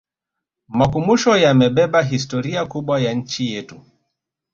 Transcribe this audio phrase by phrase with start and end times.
[0.79, 3.81] makumusho yamebeba historia kubwa ya nchi yetu